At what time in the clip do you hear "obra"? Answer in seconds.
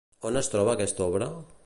1.09-1.29